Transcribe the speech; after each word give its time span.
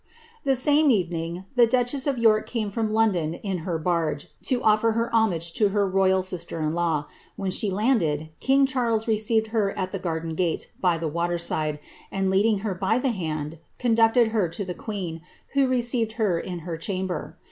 The 0.45 0.55
same 0.55 0.89
evening, 0.89 1.45
the 1.55 1.67
duchess 1.67 2.07
of 2.07 2.17
York 2.17 2.47
came 2.47 2.71
from 2.71 2.91
London 2.91 3.35
in 3.35 3.63
ber 3.65 3.77
barge, 3.77 4.29
to 4.45 4.59
ofler 4.61 4.95
her 4.95 5.13
homage 5.13 5.53
to 5.53 5.69
her 5.69 5.87
royal 5.87 6.23
sister 6.23 6.59
in 6.59 6.73
law. 6.73 7.05
>Vhen 7.37 7.53
she 7.53 7.69
landed, 7.69 8.31
king 8.39 8.65
Charles 8.65 9.07
received 9.07 9.49
her 9.53 9.77
at 9.77 9.91
tlie 9.91 10.01
garden 10.01 10.33
gate, 10.33 10.71
by 10.81 10.97
the 10.97 11.07
water 11.07 11.37
side, 11.37 11.77
ind 12.11 12.31
leading 12.31 12.59
her 12.65 12.73
by 12.73 12.97
tlie 12.97 13.13
hand, 13.13 13.59
conducted 13.77 14.29
her 14.29 14.49
to 14.49 14.65
the 14.65 14.73
queen, 14.73 15.21
who 15.53 15.67
received 15.67 16.13
her 16.13 16.39
in 16.39 16.61
her 16.65 16.77
chamber. 16.77 17.37